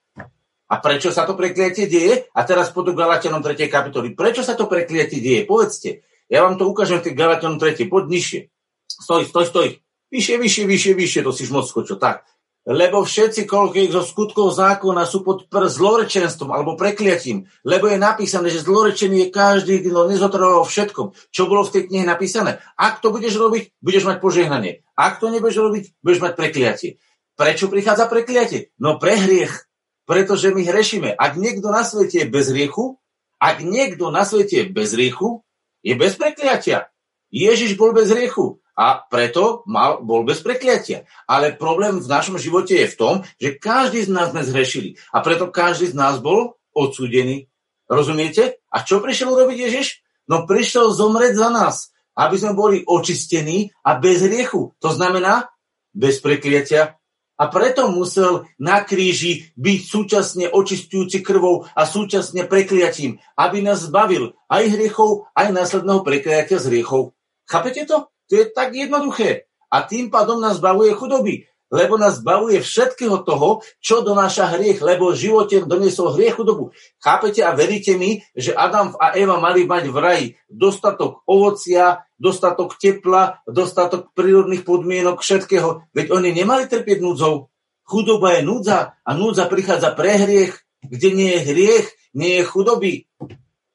[0.66, 2.26] A prečo sa to prekliatie deje?
[2.34, 3.66] A teraz pod Galatianom 3.
[3.66, 4.18] kapitoly.
[4.18, 5.46] Prečo sa to prekliatie deje?
[5.46, 6.06] Povedzte.
[6.26, 7.86] Ja vám to ukážem v tej Galatianom 3.
[7.86, 8.50] Pod nižšie.
[8.86, 9.68] Stoj, stoj, stoj.
[10.10, 11.98] Vyššie, vyššie, vyššie, vyššie, to si moc skočil.
[11.98, 12.26] Tak
[12.66, 18.50] lebo všetci, koľko ich zo skutkov zákona sú pod zlorečenstvom alebo prekliatím, lebo je napísané,
[18.50, 21.14] že zlorečený je každý, kto nezotrval všetkom.
[21.30, 22.58] Čo bolo v tej knihe napísané?
[22.74, 24.82] Ak to budeš robiť, budeš mať požehnanie.
[24.98, 26.90] Ak to nebudeš robiť, budeš mať prekliatie.
[27.38, 28.74] Prečo prichádza prekliatie?
[28.82, 29.70] No pre hriech.
[30.06, 31.14] Pretože my hrešíme.
[31.14, 32.98] Ak niekto na svete je bez hriechu,
[33.38, 35.46] ak niekto na svete je bez hriechu,
[35.86, 36.90] je bez prekliatia.
[37.30, 41.08] Ježiš bol bez hriechu a preto mal, bol bez prekliatia.
[41.24, 45.24] Ale problém v našom živote je v tom, že každý z nás sme zhrešili a
[45.24, 47.48] preto každý z nás bol odsúdený.
[47.88, 48.60] Rozumiete?
[48.68, 50.04] A čo prišiel urobiť Ježiš?
[50.28, 54.76] No prišiel zomrieť za nás, aby sme boli očistení a bez hriechu.
[54.84, 55.48] To znamená
[55.96, 57.00] bez prekliatia.
[57.36, 64.32] A preto musel na kríži byť súčasne očistujúci krvou a súčasne prekliatím, aby nás zbavil
[64.48, 67.12] aj hriechov, aj následného prekliatia z hriechov.
[67.44, 68.08] Chápete to?
[68.30, 69.46] To je tak jednoduché.
[69.70, 71.46] A tým pádom nás zbavuje chudoby.
[71.66, 76.70] Lebo nás zbavuje všetkého toho, čo donáša hriech, lebo v živote doniesol hriech chudobu.
[77.02, 82.78] Chápete a veríte mi, že Adam a Eva mali mať v raji dostatok ovocia, dostatok
[82.78, 85.90] tepla, dostatok prírodných podmienok, všetkého.
[85.90, 87.50] Veď oni nemali trpieť núdzou.
[87.82, 90.54] Chudoba je núdza a núdza prichádza pre hriech.
[90.86, 93.10] Kde nie je hriech, nie je chudoby.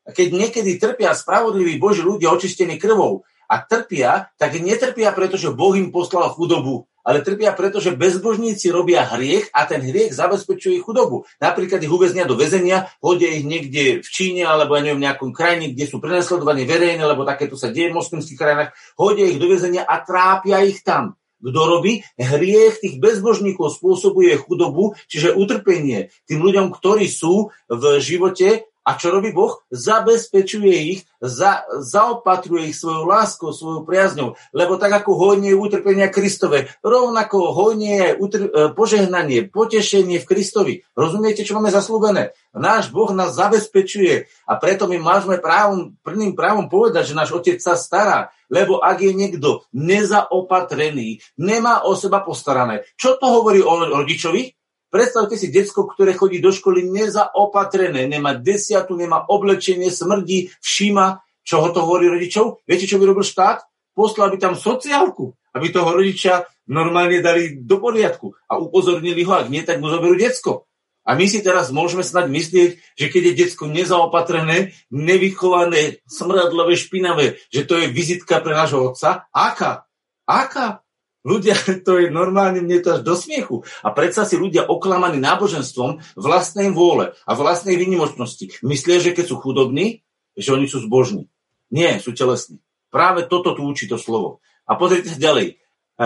[0.07, 5.75] A keď niekedy trpia spravodliví Boží ľudia očistení krvou, a trpia, tak netrpia, pretože Boh
[5.75, 11.27] im poslal chudobu, ale trpia, pretože bezbožníci robia hriech a ten hriech zabezpečuje ich chudobu.
[11.43, 15.31] Napríklad ich uväznia do väzenia, hodia ich niekde v Číne alebo ja neviem, v nejakom
[15.35, 19.51] krajine, kde sú prenasledovaní verejne, lebo takéto sa deje v moslimských krajinách, hodia ich do
[19.51, 21.19] väzenia a trápia ich tam.
[21.41, 22.05] Kto robí?
[22.21, 29.13] Hriech tých bezbožníkov spôsobuje chudobu, čiže utrpenie tým ľuďom, ktorí sú v živote A čo
[29.13, 29.61] robí Boh?
[29.69, 34.33] Zabezpečuje ich, za, zaopatruje ich svojou láskou, svojou priazňou.
[34.57, 40.25] Lebo tak ako hojnie je utrpenia Kristove, rovnako hojnie je utr- e, požehnanie, potešenie v
[40.25, 40.73] Kristovi.
[40.97, 42.33] Rozumiete, čo máme zaslúbené?
[42.57, 47.61] Náš Boh nás zabezpečuje a preto my môžeme právom, prvným právom povedať, že náš Otec
[47.61, 48.33] sa stará.
[48.51, 52.83] Lebo ak je niekto nezaopatrený, nemá o seba postarané.
[52.99, 54.60] Čo to hovorí o rodičovi?
[54.91, 61.63] Predstavte si detsko, ktoré chodí do školy nezaopatrené, nemá desiatu, nemá oblečenie, smrdí, všíma, čo
[61.63, 62.59] ho to hovorí rodičov.
[62.67, 63.63] Viete, čo by robil štát?
[63.95, 69.47] Poslal by tam sociálku, aby toho rodiča normálne dali do poriadku a upozornili ho, ak
[69.47, 70.67] nie, tak mu zoberú decko.
[71.01, 77.41] A my si teraz môžeme snať myslieť, že keď je detsko nezaopatrené, nevychované, smradlové, špinavé,
[77.49, 79.25] že to je vizitka pre nášho otca.
[79.33, 79.89] Aká?
[80.29, 80.85] Aká?
[81.21, 81.53] Ľudia,
[81.87, 83.61] to je normálne, mne to až do smiechu.
[83.85, 88.61] A predsa si ľudia oklamaní náboženstvom vlastnej vôle a vlastnej výnimočnosti.
[88.65, 90.01] Myslia, že keď sú chudobní,
[90.33, 91.29] že oni sú zbožní.
[91.71, 92.59] Nie, sú telesní.
[92.91, 94.43] Práve toto tu učí to slovo.
[94.67, 95.55] A pozrite sa ďalej.
[95.55, 96.05] E,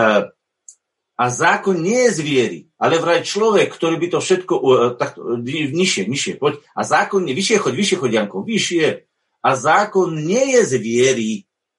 [1.16, 4.54] a zákon nie je zviery, ale vraj človek, ktorý by to všetko...
[4.54, 6.62] E, tak, nižšie, nižšie, poď.
[6.78, 7.34] A zákon nie...
[7.34, 8.86] Vyššie choď, vyššie choď, Janko, vyššie.
[9.42, 11.32] A zákon nie je zviery,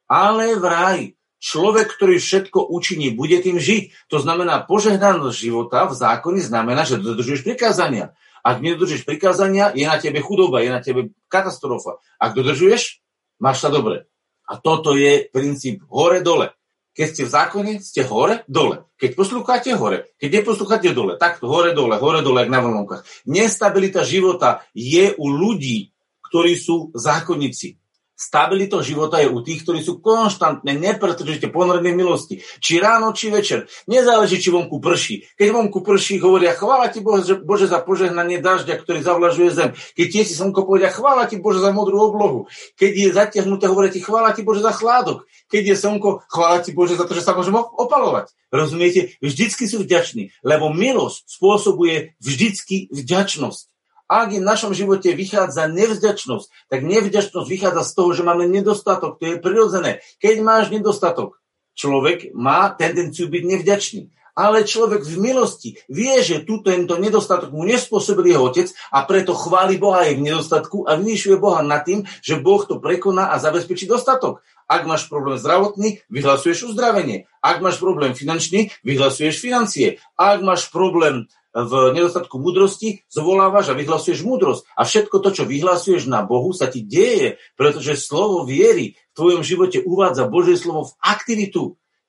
[0.08, 4.10] ale vraj Človek, ktorý všetko učiní, bude tým žiť.
[4.10, 8.17] To znamená, požehnanosť života v zákone znamená, že dodržuješ prikázania.
[8.41, 12.02] Ak nedodržuješ prikázania, je na tebe chudoba, je na tebe katastrofa.
[12.17, 13.04] Ak dodržuješ,
[13.38, 14.10] máš sa dobre.
[14.50, 16.56] A toto je princíp hore-dole.
[16.97, 18.89] Keď ste v zákone, ste hore-dole.
[18.97, 23.06] Keď poslúchate hore, keď neposlúchate dole, takto hore-dole, hore-dole, jak na vlnonkách.
[23.30, 25.93] Nestabilita života je u ľudí,
[26.26, 27.78] ktorí sú zákonníci.
[28.17, 32.41] Stabilita života je u tých, ktorí sú konštantne, nepretržite ponorené milosti.
[32.58, 33.69] Či ráno, či večer.
[33.86, 35.30] Nezáleží, či vonku prší.
[35.38, 39.69] Keď vonku prší, hovoria, chvála ti Bože, Bože za požehnanie dažďa, ktorý zavlažuje zem.
[39.93, 42.49] Keď tie si slnko povedia, chvála ti Bože za modrú oblohu.
[42.82, 45.30] Keď je zatiahnuté, hovoria ti, chvála ti Bože za chládok.
[45.53, 48.34] Keď je slnko, chvála ti Bože za to, že sa môžeme opalovať.
[48.49, 49.13] Rozumiete?
[49.21, 53.77] Vždycky sú vďační, lebo milosť spôsobuje vždycky vďačnosť.
[54.08, 59.20] Ak v našom živote vychádza nevzďačnosť, tak nevzďačnosť vychádza z toho, že máme nedostatok.
[59.20, 60.00] To je prirodzené.
[60.24, 61.43] Keď máš nedostatok,
[61.76, 64.04] človek má tendenciu byť nevďačný.
[64.38, 69.34] Ale človek v milosti vie, že túto tento nedostatok mu nespôsobil jeho otec a preto
[69.34, 73.41] chváli Boha aj v nedostatku a vynišuje Boha nad tým, že Boh to prekoná a
[73.41, 74.46] zabezpečí dostatok.
[74.70, 77.26] Ak máš problém zdravotný, vyhlasuješ uzdravenie.
[77.41, 79.98] Ak máš problém finančný, vyhlasuješ financie.
[80.13, 84.67] Ak máš problém v nedostatku múdrosti, zvolávaš a vyhlasuješ múdrosť.
[84.75, 89.41] A všetko to, čo vyhlasuješ na Bohu, sa ti deje, pretože slovo viery v tvojom
[89.41, 91.63] živote uvádza Božie slovo v aktivitu.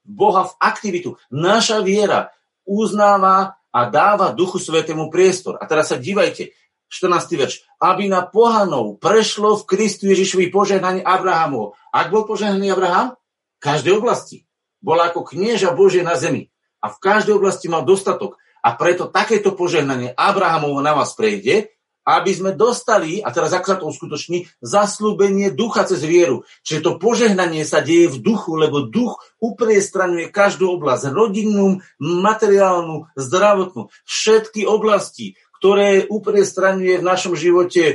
[0.09, 1.21] Boha v aktivitu.
[1.29, 2.33] Naša viera
[2.65, 5.61] uznáva a dáva Duchu Svetému priestor.
[5.61, 6.57] A teraz sa dívajte,
[6.89, 7.37] 14.
[7.37, 7.55] verš.
[7.79, 11.77] Aby na pohanov prešlo v Kristu Ježišovi požehnanie Abrahamov.
[11.93, 13.15] Ak bol požehnaný Abraham?
[13.61, 14.49] V každej oblasti.
[14.81, 16.49] Bol ako knieža Bože na zemi.
[16.81, 18.41] A v každej oblasti mal dostatok.
[18.65, 23.77] A preto takéto požehnanie Abrahamovo na vás prejde, aby sme dostali, a teraz ako sa
[23.77, 26.49] to uskutoční, zaslúbenie ducha cez vieru.
[26.65, 33.93] Čiže to požehnanie sa deje v duchu, lebo duch upriestraňuje každú oblasť, rodinnú, materiálnu, zdravotnú,
[34.09, 37.95] všetky oblasti, ktoré upriestraňuje v našom živote e,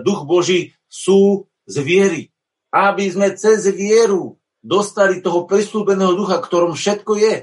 [0.00, 2.22] duch Boží, sú z viery.
[2.72, 7.34] Aby sme cez vieru dostali toho prislúbeného ducha, ktorom všetko je.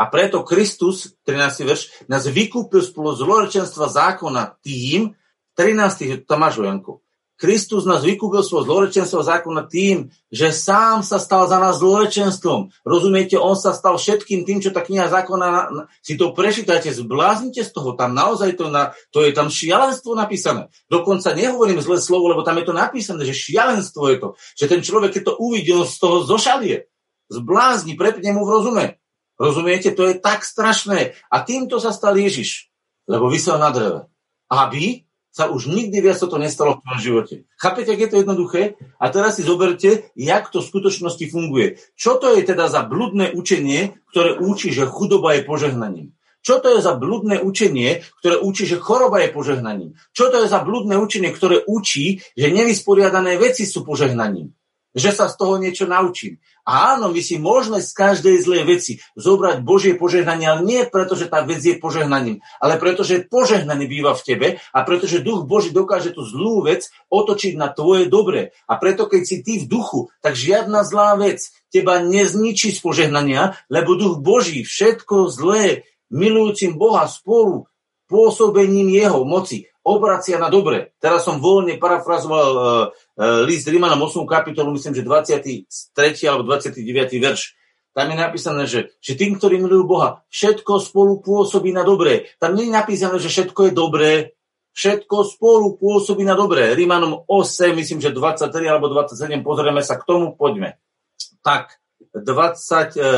[0.00, 1.68] A preto Kristus, 13.
[1.68, 5.12] verš, nás vykúpil spolu zlorečenstva zákona tým,
[5.52, 6.24] 13.
[6.24, 7.04] Tomáš Janko,
[7.40, 12.68] Kristus nás vykúpil svoj zlorečenstvo zákona tým, že sám sa stal za nás zlorečenstvom.
[12.84, 15.72] Rozumiete, on sa stal všetkým tým, čo tá kniha zákona,
[16.04, 20.68] si to prečítajte, zbláznite z toho, tam naozaj to, na, to je tam šialenstvo napísané.
[20.92, 24.28] Dokonca nehovorím zlé slovo, lebo tam je to napísané, že šialenstvo je to,
[24.60, 26.92] že ten človek, keď to uvidí, on z toho zošalie.
[27.32, 28.99] Zblázni, prepne mu v rozume.
[29.40, 29.96] Rozumiete?
[29.96, 31.16] To je tak strašné.
[31.32, 32.68] A týmto sa stal Ježiš,
[33.08, 34.04] lebo vysel na dreve.
[34.52, 37.34] Aby sa už nikdy viac toto nestalo v tvojom živote.
[37.56, 38.62] Chápete, ak je to jednoduché?
[38.98, 41.80] A teraz si zoberte, jak to v skutočnosti funguje.
[41.94, 46.12] Čo to je teda za bludné učenie, ktoré učí, že chudoba je požehnaním?
[46.40, 49.94] Čo to je za bludné učenie, ktoré učí, že choroba je požehnaním?
[50.16, 54.56] Čo to je za bludné učenie, ktoré učí, že nevysporiadané veci sú požehnaním?
[54.94, 56.42] Že sa z toho niečo naučím.
[56.66, 61.18] A áno, my si môžeme z každej zlej veci zobrať Božie požehnanie, ale nie preto,
[61.18, 65.48] že tá vec je požehnaním, ale preto, že požehnaný býva v tebe a pretože duch
[65.48, 68.54] Boží dokáže tú zlú vec otočiť na tvoje dobré.
[68.70, 73.58] A preto, keď si ty v duchu, tak žiadna zlá vec teba nezničí z požehnania,
[73.72, 77.70] lebo duch Boží všetko zlé, milujúcim Boha spolu
[78.10, 80.92] pôsobením jeho moci obracia na dobre.
[81.00, 82.64] Teraz som voľne parafrazoval uh,
[83.44, 84.24] list Rímanom 8.
[84.24, 85.66] kapitolu, myslím, že 23.
[86.24, 86.80] alebo 29.
[87.20, 87.60] verš.
[87.90, 92.30] Tam je napísané, že, že tým, ktorí milujú Boha, všetko spolu pôsobí na dobré.
[92.38, 94.10] Tam nie je napísané, že všetko je dobré,
[94.72, 96.70] všetko spolu pôsobí na dobré.
[96.78, 100.78] Rímanom 8, myslím, že 23 alebo 27, pozrieme sa k tomu, poďme.
[101.42, 101.82] Tak,
[102.14, 103.10] 20, e,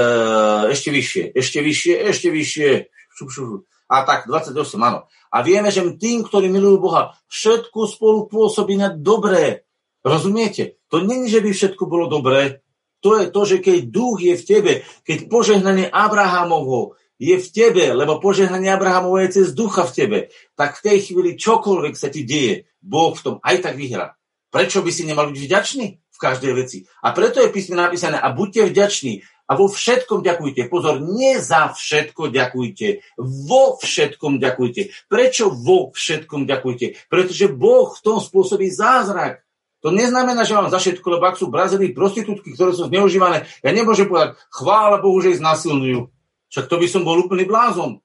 [0.72, 2.70] ešte vyššie, ešte vyššie, ešte vyššie.
[3.12, 3.62] Šup, šup, šup.
[3.92, 5.04] A tak, 28, áno.
[5.28, 9.68] A vieme, že tým, ktorí milujú Boha, všetko spolu pôsobí na dobré.
[10.02, 10.82] Rozumiete?
[10.90, 12.62] To není, že by všetko bolo dobré,
[13.02, 17.90] to je to, že keď duch je v tebe, keď požehnanie Abrahamovho je v tebe,
[17.90, 20.18] lebo požehnanie Abrahamovo je cez ducha v tebe,
[20.54, 24.14] tak v tej chvíli čokoľvek sa ti deje, Boh v tom aj tak vyhrá.
[24.50, 26.86] Prečo by si nemal byť vďačný v každej veci?
[27.02, 30.70] A preto je písme napísané a buďte vďační a vo všetkom ďakujte.
[30.70, 34.82] Pozor, nie za všetko ďakujte, vo všetkom ďakujte.
[35.10, 37.10] Prečo vo všetkom ďakujte?
[37.10, 39.42] Pretože Boh v tom spôsobí zázrak.
[39.82, 43.70] To neznamená, že mám za všetko, lebo ak sú Brazílii prostitútky, ktoré sú zneužívané, ja
[43.74, 46.06] nemôžem povedať, chvála Bohu, že ich znasilňujú.
[46.54, 47.98] Však to by som bol úplný blázon.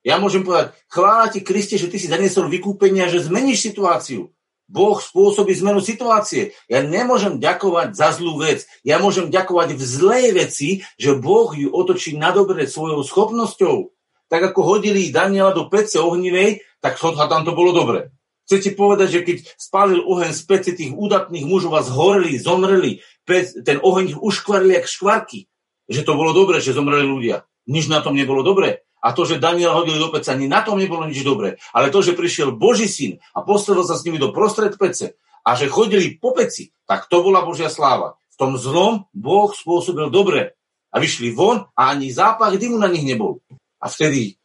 [0.00, 4.32] Ja môžem povedať, chvála ti Kriste, že ty si zaniesol vykúpenie a že zmeníš situáciu.
[4.70, 6.54] Boh spôsobí zmenu situácie.
[6.70, 8.64] Ja nemôžem ďakovať za zlú vec.
[8.86, 13.90] Ja môžem ďakovať v zlej veci, že Boh ju otočí na dobre svojou schopnosťou.
[14.30, 18.14] Tak ako hodili Daniela do pece ohnivej, tak tam to bolo dobre.
[18.50, 23.54] Chcete povedať, že keď spálil oheň z pece tých údatných mužov a zhoreli, zomreli, pec,
[23.62, 25.46] ten oheň ich uškvarili jak škvarky.
[25.86, 27.46] Že to bolo dobre, že zomreli ľudia.
[27.70, 28.82] Nič na tom nebolo dobre.
[28.98, 31.62] A to, že Daniel hodili do pece, ani na tom nebolo nič dobre.
[31.70, 35.14] Ale to, že prišiel Boží syn a postavil sa s nimi do prostred pece
[35.46, 38.18] a že chodili po peci, tak to bola Božia sláva.
[38.34, 40.58] V tom zlom Boh spôsobil dobre.
[40.90, 43.38] A vyšli von a ani zápach dymu na nich nebol.
[43.78, 44.39] A vtedy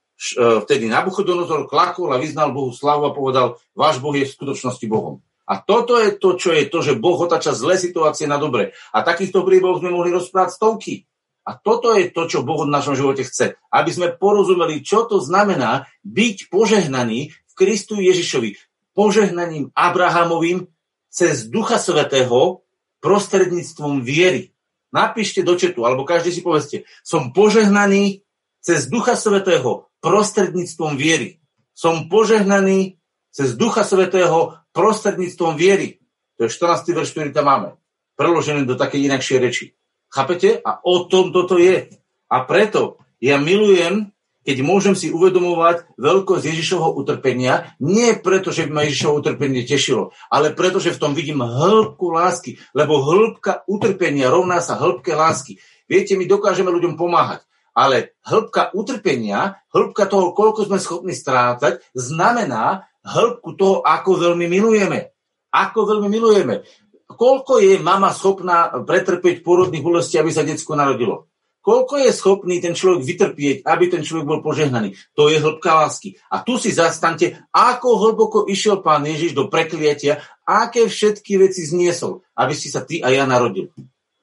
[0.64, 5.20] vtedy Nabuchodonozor klakol a vyznal Bohu slavu a povedal, váš Boh je v skutočnosti Bohom.
[5.46, 8.74] A toto je to, čo je to, že Boh otača zlé situácie na dobre.
[8.90, 11.06] A takýchto príbehov sme mohli rozprávať stovky.
[11.46, 13.54] A toto je to, čo Boh v našom živote chce.
[13.70, 18.58] Aby sme porozumeli, čo to znamená byť požehnaný v Kristu Ježišovi.
[18.98, 20.66] Požehnaním Abrahamovým
[21.14, 22.66] cez Ducha Svetého
[23.06, 24.50] prostredníctvom viery.
[24.90, 28.26] Napíšte do četu, alebo každý si povedzte, som požehnaný
[28.66, 31.42] cez Ducha Svetého prostredníctvom viery.
[31.74, 33.02] Som požehnaný
[33.34, 35.98] cez Ducha Svetého prostredníctvom viery.
[36.38, 36.94] To je 14.
[36.94, 37.70] verš, ktorý tam máme.
[38.14, 39.66] Preložený do takej inakšej reči.
[40.14, 40.62] Chápete?
[40.62, 41.90] A o tom toto je.
[42.30, 44.14] A preto ja milujem,
[44.46, 50.14] keď môžem si uvedomovať veľkosť Ježišovho utrpenia, nie preto, že by ma Ježišovo utrpenie tešilo,
[50.30, 55.58] ale preto, že v tom vidím hĺbku lásky, lebo hĺbka utrpenia rovná sa hĺbke lásky.
[55.90, 57.42] Viete, my dokážeme ľuďom pomáhať
[57.76, 65.12] ale hĺbka utrpenia, hĺbka toho, koľko sme schopní strácať, znamená hĺbku toho, ako veľmi milujeme.
[65.52, 66.64] Ako veľmi milujeme.
[67.06, 71.30] Koľko je mama schopná pretrpieť porodných bolesti, aby sa detsko narodilo?
[71.66, 74.94] Koľko je schopný ten človek vytrpieť, aby ten človek bol požehnaný?
[75.18, 76.14] To je hĺbka lásky.
[76.30, 82.22] A tu si zastante, ako hlboko išiel pán Ježiš do prekliatia, aké všetky veci zniesol,
[82.38, 83.74] aby si sa ty a ja narodil.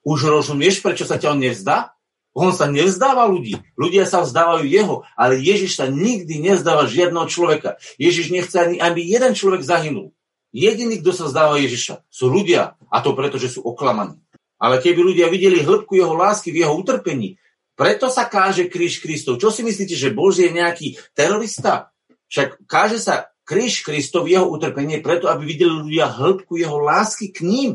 [0.07, 1.99] Už rozumieš, prečo sa ťa on nevzdá?
[2.33, 3.61] On sa nevzdáva ľudí.
[3.77, 7.77] Ľudia sa vzdávajú jeho, ale Ježiš sa nikdy nevzdáva žiadneho človeka.
[8.01, 10.17] Ježiš nechce ani, aby jeden človek zahynul.
[10.53, 12.77] Jediný, kto sa vzdáva Ježiša, sú ľudia.
[12.89, 14.21] A to preto, že sú oklamaní.
[14.57, 17.37] Ale keby ľudia videli hĺbku jeho lásky v jeho utrpení,
[17.73, 19.41] preto sa káže kríž Kristov.
[19.41, 21.93] Čo si myslíte, že Boh je nejaký terorista?
[22.29, 27.45] Však káže sa kríž Kristov jeho utrpenie preto, aby videli ľudia hĺbku jeho lásky k
[27.45, 27.71] ním.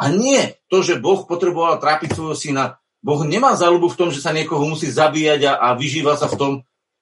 [0.00, 2.64] A nie to, že Boh potreboval trápiť svojho syna
[2.98, 6.38] Boh nemá záľubu v tom, že sa niekoho musí zabíjať a, a vyžíva sa v
[6.38, 6.52] tom.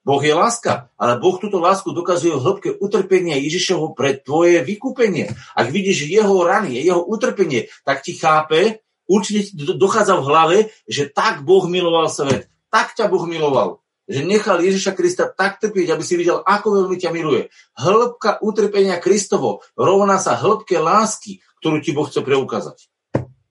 [0.06, 5.34] Boh je láska, ale Boh túto lásku dokazuje v hĺbke utrpenia Ježišovho pre tvoje vykúpenie.
[5.58, 11.10] Ak vidíš jeho rany, jeho utrpenie, tak ti chápe, určite ti dochádza v hlave, že
[11.10, 16.04] tak Boh miloval svet, tak ťa Boh miloval, že nechal Ježiša Krista tak trpieť, aby
[16.06, 17.50] si videl, ako veľmi ťa miluje.
[17.74, 22.86] Hĺbka utrpenia Kristovo rovná sa hĺbke lásky, ktorú ti Boh chce preukázať.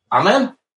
[0.07, 0.55] Amen?